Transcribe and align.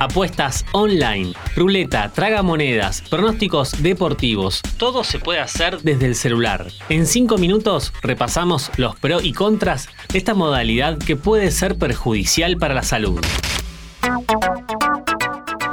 apuestas 0.00 0.64
online, 0.72 1.34
ruleta, 1.54 2.10
tragamonedas, 2.12 3.02
pronósticos 3.02 3.82
deportivos. 3.82 4.62
Todo 4.78 5.04
se 5.04 5.20
puede 5.20 5.38
hacer 5.40 5.80
desde 5.82 6.06
el 6.06 6.16
celular. 6.16 6.66
En 6.88 7.06
5 7.06 7.38
minutos 7.38 7.92
repasamos 8.02 8.72
los 8.76 8.96
pros 8.96 9.22
y 9.24 9.32
contras 9.32 9.88
de 10.10 10.18
esta 10.18 10.34
modalidad 10.34 10.98
que 10.98 11.16
puede 11.16 11.50
ser 11.50 11.76
perjudicial 11.76 12.56
para 12.56 12.74
la 12.74 12.82
salud. 12.82 13.20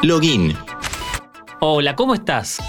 Login. 0.04 0.56
Hola, 1.60 1.96
¿cómo 1.96 2.14
estás? 2.14 2.60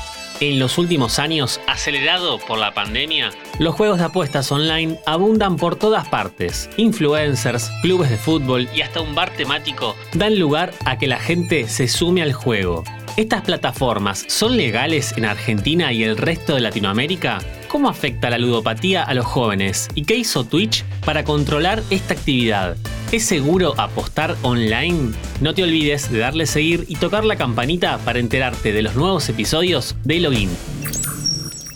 En 0.40 0.60
los 0.60 0.78
últimos 0.78 1.18
años, 1.18 1.60
acelerado 1.66 2.38
por 2.38 2.58
la 2.58 2.72
pandemia, 2.72 3.30
los 3.58 3.74
juegos 3.74 3.98
de 3.98 4.04
apuestas 4.04 4.50
online 4.52 4.98
abundan 5.06 5.56
por 5.56 5.76
todas 5.76 6.08
partes. 6.08 6.70
Influencers, 6.76 7.70
clubes 7.82 8.10
de 8.10 8.16
fútbol 8.16 8.68
y 8.74 8.82
hasta 8.82 9.00
un 9.00 9.14
bar 9.14 9.30
temático 9.30 9.96
dan 10.14 10.38
lugar 10.38 10.72
a 10.84 10.98
que 10.98 11.08
la 11.08 11.18
gente 11.18 11.68
se 11.68 11.88
sume 11.88 12.22
al 12.22 12.32
juego. 12.32 12.84
¿Estas 13.16 13.42
plataformas 13.42 14.24
son 14.28 14.56
legales 14.56 15.12
en 15.16 15.24
Argentina 15.24 15.92
y 15.92 16.04
el 16.04 16.16
resto 16.16 16.54
de 16.54 16.60
Latinoamérica? 16.60 17.38
¿Cómo 17.66 17.88
afecta 17.88 18.30
la 18.30 18.38
ludopatía 18.38 19.02
a 19.02 19.12
los 19.12 19.26
jóvenes? 19.26 19.88
¿Y 19.96 20.04
qué 20.04 20.14
hizo 20.14 20.44
Twitch 20.44 20.84
para 21.04 21.24
controlar 21.24 21.82
esta 21.90 22.14
actividad? 22.14 22.76
¿Es 23.10 23.24
seguro 23.24 23.74
apostar 23.76 24.36
online? 24.42 25.14
No 25.40 25.52
te 25.52 25.64
olvides 25.64 26.12
de 26.12 26.18
darle 26.18 26.46
seguir 26.46 26.84
y 26.88 26.94
tocar 26.94 27.24
la 27.24 27.34
campanita 27.34 27.98
para 28.04 28.20
enterarte 28.20 28.72
de 28.72 28.82
los 28.82 28.94
nuevos 28.94 29.28
episodios 29.28 29.96
de 30.04 30.20
Login. 30.20 30.50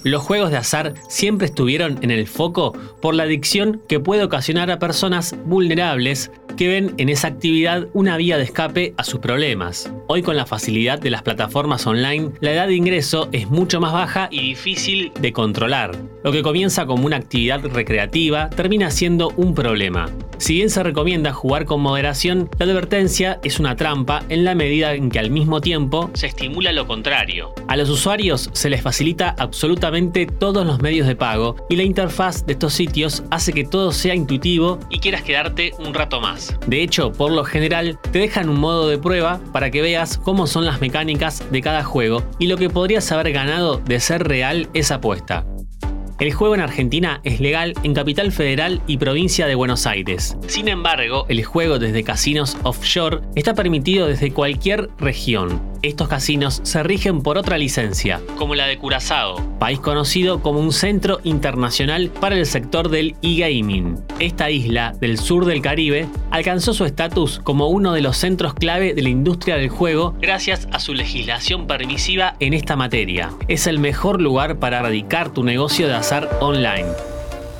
Los 0.05 0.23
juegos 0.23 0.51
de 0.51 0.57
azar 0.57 0.95
siempre 1.09 1.47
estuvieron 1.47 1.99
en 2.03 2.11
el 2.11 2.27
foco 2.27 2.73
por 3.01 3.15
la 3.15 3.23
adicción 3.23 3.81
que 3.89 4.01
puede 4.01 4.25
ocasionar 4.25 4.71
a 4.71 4.81
personas 4.81 5.37
vulnerables 5.45 6.33
que 6.57 6.67
ven 6.67 6.95
en 6.99 7.09
esa 7.09 7.29
actividad 7.29 7.87
una 7.93 8.17
vía 8.17 8.37
de 8.37 8.45
escape 8.45 8.95
a 8.97 9.05
sus 9.05 9.21
problemas. 9.21 9.93
Hoy 10.09 10.23
con 10.23 10.37
la 10.37 10.45
facilidad 10.45 10.99
de 10.99 11.11
las 11.11 11.23
plataformas 11.23 11.87
online, 11.87 12.33
la 12.41 12.53
edad 12.53 12.67
de 12.67 12.75
ingreso 12.75 13.29
es 13.31 13.49
mucho 13.49 13.81
más 13.81 13.93
baja 13.93 14.29
y 14.31 14.41
difícil 14.41 15.13
de 15.21 15.33
controlar. 15.33 15.97
Lo 16.25 16.33
que 16.33 16.43
comienza 16.43 16.85
como 16.85 17.07
una 17.07 17.17
actividad 17.17 17.65
recreativa 17.65 18.51
termina 18.51 18.91
siendo 18.91 19.31
un 19.37 19.55
problema. 19.55 20.11
Si 20.43 20.55
bien 20.55 20.71
se 20.71 20.83
recomienda 20.83 21.33
jugar 21.33 21.67
con 21.67 21.81
moderación, 21.81 22.51
la 22.59 22.67
advertencia 22.67 23.39
es 23.45 23.61
una 23.61 23.77
trampa 23.77 24.25
en 24.29 24.45
la 24.45 24.57
medida 24.57 24.93
en 24.93 25.09
que 25.09 25.21
al 25.21 25.31
mismo 25.31 25.61
tiempo 25.61 26.11
se 26.15 26.27
estimula 26.27 26.73
lo 26.73 26.85
contrario. 26.85 27.55
A 27.69 27.77
los 27.77 27.89
usuarios 27.89 28.51
se 28.53 28.69
les 28.69 28.83
facilita 28.83 29.37
absolutamente 29.39 30.27
todos 30.27 30.67
los 30.67 30.83
medios 30.83 31.07
de 31.07 31.15
pago 31.15 31.55
y 31.71 31.77
la 31.77 31.85
interfaz 31.85 32.45
de 32.45 32.55
estos 32.55 32.75
sitios 32.75 33.23
hace 33.31 33.53
que 33.53 33.63
todo 33.63 33.93
sea 33.93 34.17
intuitivo 34.17 34.81
y 34.91 34.99
quieras 34.99 35.23
quedarte 35.23 35.75
un 35.79 35.95
rato 35.95 36.21
más. 36.21 36.59
De 36.67 36.83
hecho, 36.83 37.13
por 37.13 37.31
lo 37.31 37.45
general, 37.45 38.01
te 38.11 38.19
dejan 38.19 38.49
un 38.49 38.59
modo 38.59 38.89
de 38.89 38.99
prueba 38.99 39.41
para 39.53 39.71
que 39.71 39.81
veas 39.81 40.19
cómo 40.19 40.49
son 40.49 40.65
las 40.65 40.81
mecánicas 40.81 41.49
de 41.53 41.61
cada 41.61 41.85
juego 41.85 42.25
y 42.41 42.49
lo 42.49 42.57
que 42.57 42.69
podrías 42.69 43.13
haber 43.13 43.31
ganado 43.31 43.77
de 43.77 44.01
ser 44.01 44.27
real 44.27 44.69
esa 44.75 44.97
apuesta. 44.97 45.47
El 46.23 46.33
juego 46.33 46.55
en 46.55 46.61
Argentina 46.61 47.21
es 47.25 47.41
legal 47.41 47.75
en 47.83 47.95
Capital 47.95 48.31
Federal 48.31 48.81
y 48.87 48.99
provincia 48.99 49.49
de 49.49 49.57
Buenos 49.57 49.89
Aires. 49.89 50.37
Sin 50.47 50.69
embargo, 50.69 51.27
el 51.29 51.45
juego 51.45 51.81
desde 51.81 52.05
casinos 52.05 52.57
offshore 52.63 53.23
está 53.35 53.55
permitido 53.55 54.07
desde 54.07 54.31
cualquier 54.31 54.89
región. 54.99 55.72
Estos 55.83 56.07
casinos 56.07 56.61
se 56.63 56.81
rigen 56.85 57.23
por 57.23 57.37
otra 57.37 57.59
licencia, 57.59 58.21
como 58.39 58.55
la 58.55 58.67
de 58.67 58.79
Curazao, 58.79 59.59
país 59.59 59.81
conocido 59.81 60.41
como 60.41 60.61
un 60.61 60.73
centro 60.73 61.19
internacional 61.25 62.09
para 62.09 62.37
el 62.37 62.47
sector 62.47 62.89
del 62.89 63.17
e-gaming. 63.21 63.99
Esta 64.21 64.49
isla 64.49 64.95
del 65.01 65.19
sur 65.19 65.45
del 65.45 65.61
Caribe 65.61 66.09
alcanzó 66.31 66.73
su 66.73 66.85
estatus 66.85 67.41
como 67.41 67.67
uno 67.67 67.95
de 67.95 68.01
los 68.01 68.17
centros 68.17 68.55
clave 68.55 68.95
de 68.95 69.03
la 69.03 69.09
industria 69.09 69.57
del 69.57 69.71
juego 69.71 70.15
gracias 70.21 70.69
a 70.71 70.79
su 70.79 70.95
legislación 70.95 71.67
permisiva 71.67 72.37
en 72.39 72.55
esta 72.55 72.77
materia. 72.77 73.33
Es 73.49 73.67
el 73.67 73.81
mejor 73.81 74.23
lugar 74.23 74.61
para 74.61 74.79
erradicar 74.79 75.33
tu 75.33 75.43
negocio 75.43 75.89
de 75.89 75.95
azar 75.95 76.31
online. 76.41 77.12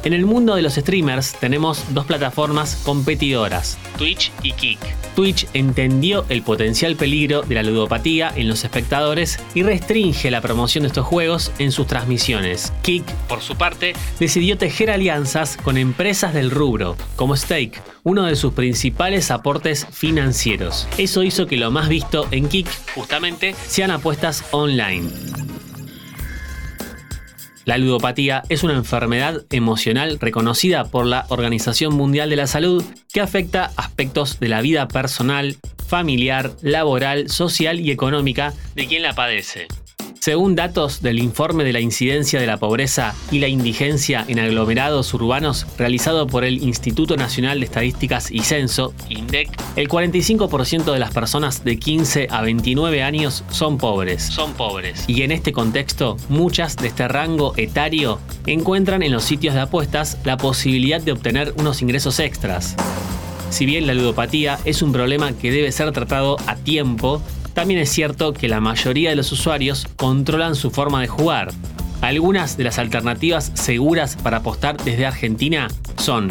En 0.05 0.13
el 0.13 0.27
mundo 0.27 0.57
de 0.57 0.63
los 0.63 0.75
streamers 0.75 1.35
tenemos 1.39 1.85
dos 1.95 2.07
plataformas 2.07 2.77
competidoras, 2.85 3.79
Twitch 3.97 4.33
y 4.43 4.53
Kick. 4.53 4.79
Twitch 5.15 5.47
entendió 5.55 6.25
el 6.29 6.43
potencial 6.43 6.97
peligro 6.97 7.43
de 7.43 7.55
la 7.55 7.63
ludopatía 7.63 8.33
en 8.35 8.49
los 8.49 8.65
espectadores 8.65 9.39
y 9.55 9.63
restringe 9.63 10.31
la 10.31 10.41
promoción 10.41 10.83
de 10.83 10.89
estos 10.89 11.07
juegos 11.07 11.53
en 11.59 11.71
sus 11.71 11.87
transmisiones. 11.87 12.73
Kick, 12.83 13.05
por 13.29 13.43
su 13.43 13.55
parte, 13.55 13.93
decidió 14.19 14.59
tejer 14.59 14.91
alianzas 14.91 15.57
con 15.57 15.77
empresas 15.77 16.35
del 16.35 16.51
rubro, 16.51 16.97
como 17.15 17.37
Stake, 17.37 17.81
uno 18.03 18.25
de 18.25 18.35
sus 18.35 18.55
principales 18.55 19.31
aportes 19.31 19.87
financieros. 19.93 20.89
Eso 20.99 21.23
hizo 21.23 21.47
que 21.47 21.57
lo 21.57 21.71
más 21.71 21.89
visto 21.89 22.27
en 22.33 22.49
Kick, 22.49 22.67
justamente, 22.97 23.55
sean 23.69 23.93
apuestas 23.93 24.45
online. 24.51 25.11
La 27.65 27.79
ludopatía 27.79 28.43
es 28.49 28.65
una 28.65 28.75
enfermedad 28.75 29.45
emocional 29.51 30.19
reconocida 30.21 30.85
por 30.85 31.07
la 31.07 31.27
Organización 31.29 31.95
Mundial 31.95 32.29
de 32.29 32.37
la 32.37 32.47
Salud 32.47 32.85
que 33.13 33.21
afecta 33.21 33.71
aspectos 33.77 34.41
de 34.41 34.49
la 34.49 34.61
vida 34.61 34.89
personal, 34.89 35.57
familiar, 35.87 36.51
laboral, 36.63 37.29
social 37.29 37.79
y 37.79 37.91
económica 37.91 38.53
de 38.75 38.87
quien 38.87 39.03
la 39.03 39.15
padece. 39.15 39.69
Según 40.23 40.55
datos 40.55 41.03
del 41.03 41.19
informe 41.19 41.65
de 41.65 41.73
la 41.73 41.81
incidencia 41.81 42.39
de 42.39 42.47
la 42.47 42.57
pobreza 42.57 43.13
y 43.33 43.41
la 43.41 43.49
indigencia 43.49 44.25
en 44.29 44.39
aglomerados 44.39 45.13
urbanos 45.15 45.67
realizado 45.77 46.29
por 46.29 46.45
el 46.45 46.63
Instituto 46.63 47.17
Nacional 47.17 47.59
de 47.59 47.65
Estadísticas 47.67 48.31
y 48.31 48.39
Censo, 48.39 48.95
INDEC, 49.09 49.49
el 49.75 49.89
45% 49.89 50.93
de 50.93 51.01
las 51.01 51.13
personas 51.13 51.65
de 51.65 51.77
15 51.77 52.29
a 52.31 52.41
29 52.41 53.03
años 53.03 53.43
son 53.51 53.79
pobres. 53.79 54.23
Son 54.23 54.53
pobres. 54.53 55.03
Y 55.09 55.23
en 55.23 55.33
este 55.33 55.51
contexto, 55.51 56.17
muchas 56.29 56.77
de 56.77 56.87
este 56.87 57.09
rango 57.09 57.55
etario 57.57 58.21
encuentran 58.47 59.03
en 59.03 59.11
los 59.11 59.25
sitios 59.25 59.55
de 59.55 59.63
apuestas 59.63 60.19
la 60.23 60.37
posibilidad 60.37 61.01
de 61.01 61.11
obtener 61.11 61.53
unos 61.59 61.83
ingresos 61.83 62.21
extras. 62.21 62.77
Si 63.51 63.67
bien 63.67 63.89
la 63.89 63.95
ludopatía 63.95 64.61
es 64.65 64.83
un 64.83 64.93
problema 64.93 65.33
que 65.33 65.51
debe 65.51 65.73
ser 65.73 65.91
tratado 65.91 66.37
a 66.47 66.55
tiempo, 66.55 67.21
también 67.55 67.81
es 67.81 67.91
cierto 67.91 68.33
que 68.33 68.49
la 68.49 68.61
mayoría 68.61 69.11
de 69.11 69.17
los 69.17 69.33
usuarios 69.33 69.87
controlan 69.97 70.55
su 70.55 70.71
forma 70.71 71.01
de 71.01 71.09
jugar. 71.09 71.51
Algunas 72.01 72.57
de 72.57 72.65
las 72.65 72.79
alternativas 72.79 73.53
seguras 73.55 74.17
para 74.17 74.39
apostar 74.39 74.77
desde 74.83 75.07
Argentina 75.07 75.69
son 75.97 76.29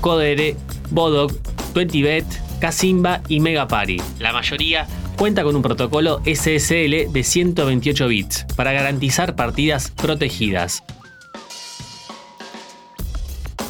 Codere, 0.00 0.56
Bodog, 0.90 1.32
20bet, 1.74 2.24
Casimba 2.60 3.22
y 3.28 3.40
Megapari. 3.40 4.00
La 4.18 4.32
mayoría 4.32 4.86
cuenta 5.16 5.44
con 5.44 5.54
un 5.54 5.62
protocolo 5.62 6.20
SSL 6.24 7.12
de 7.12 7.22
128 7.22 8.08
bits 8.08 8.46
para 8.56 8.72
garantizar 8.72 9.36
partidas 9.36 9.90
protegidas. 9.90 10.82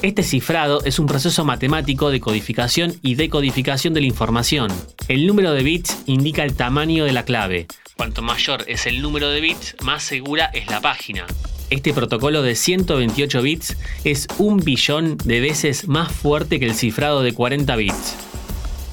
Este 0.03 0.25
cifrado 0.25 0.83
es 0.85 0.99
un 0.99 1.07
proceso 1.07 1.45
matemático 1.45 2.11
de 2.11 2.19
codificación 2.19 2.93
y 3.03 3.15
decodificación 3.15 3.95
de 3.95 4.01
la 4.01 4.09
información. 4.09 4.69
El 5.07 5.29
número 5.29 5.53
de 5.53 5.63
bits 5.63 6.03
indica 6.07 6.43
el 6.43 6.55
tamaño 6.55 7.05
de 7.05 7.13
la 7.13 7.25
clave. 7.25 7.69
Cuanto 7.97 8.21
mayor 8.21 8.65
es 8.67 8.87
el 8.87 9.01
número 9.01 9.29
de 9.29 9.41
bits, 9.41 9.77
más 9.81 10.03
segura 10.03 10.47
es 10.47 10.69
la 10.69 10.81
página. 10.81 11.25
Este 11.71 11.93
protocolo 11.93 12.43
de 12.43 12.57
128 12.57 13.43
bits 13.43 13.77
es 14.03 14.27
un 14.39 14.57
billón 14.57 15.19
de 15.19 15.39
veces 15.39 15.87
más 15.87 16.11
fuerte 16.11 16.59
que 16.59 16.67
el 16.67 16.75
cifrado 16.75 17.23
de 17.23 17.33
40 17.33 17.77
bits. 17.77 18.17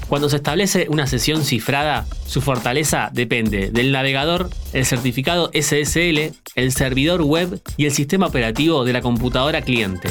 Cuando 0.09 0.30
se 0.30 0.36
establece 0.36 0.86
una 0.90 1.08
sesión 1.08 1.44
cifrada, 1.44 2.06
su 2.28 2.40
fortaleza 2.40 3.09
depende 3.12 3.72
del 3.72 3.91
navegador, 3.91 4.52
el 4.74 4.86
certificado 4.86 5.50
SSL, 5.56 6.36
el 6.53 6.72
servidor 6.72 7.24
web 7.24 7.59
y 7.78 7.86
el 7.86 7.91
sistema 7.94 8.28
operativo 8.28 8.86
de 8.86 8.94
la 8.94 9.02
computadora 9.02 9.64
cliente. 9.64 10.09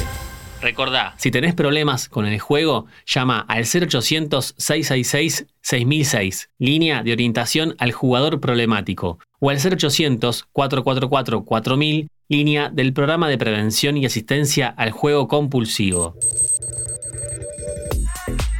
Recordá, 0.61 1.15
si 1.17 1.31
tenés 1.31 1.53
problemas 1.53 2.09
con 2.09 2.25
el 2.25 2.37
juego, 2.39 2.87
llama 3.05 3.45
al 3.47 3.63
0800-666-6006, 3.63 6.49
línea 6.57 7.01
de 7.01 7.13
orientación 7.13 7.75
al 7.77 7.93
jugador 7.93 8.41
problemático, 8.41 9.19
o 9.39 9.49
al 9.49 9.59
0800-444-4000, 9.59 12.09
línea 12.27 12.67
del 12.69 12.91
programa 12.93 13.29
de 13.29 13.37
prevención 13.37 13.95
y 13.97 14.05
asistencia 14.05 14.67
al 14.67 14.91
juego 14.91 15.29
compulsivo. 15.29 16.17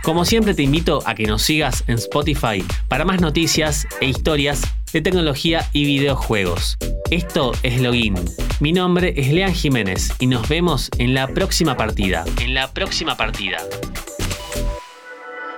Como 0.01 0.23
siempre 0.23 0.53
te 0.53 0.63
invito 0.63 1.01
a 1.05 1.13
que 1.13 1.27
nos 1.27 1.41
sigas 1.41 1.83
en 1.87 1.95
Spotify 1.95 2.63
para 2.87 3.03
más 3.03 3.19
noticias 3.19 3.85
e 3.99 4.05
historias 4.07 4.61
de 4.93 5.01
tecnología 5.01 5.67
y 5.73 5.83
videojuegos. 5.83 6.77
Esto 7.11 7.51
es 7.63 7.81
Login. 7.81 8.13
Mi 8.59 8.71
nombre 8.71 9.15
es 9.17 9.33
Lean 9.33 9.51
Jiménez 9.51 10.11
y 10.19 10.27
nos 10.27 10.47
vemos 10.47 10.91
en 10.99 11.15
la 11.15 11.27
próxima 11.27 11.75
partida. 11.75 12.23
En 12.39 12.53
la 12.53 12.71
próxima 12.71 13.17
partida. 13.17 13.57